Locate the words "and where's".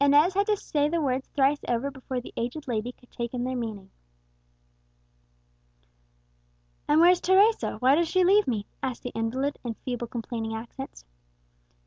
6.88-7.20